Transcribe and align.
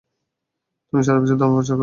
তুমি 0.93 1.01
সারাবিশ্বে 1.03 1.37
ধর্মপ্রচার 1.41 1.67
করো। 1.69 1.79